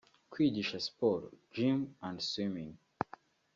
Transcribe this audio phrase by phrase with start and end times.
[0.31, 2.75] kwigisha siporo (gym&swimming)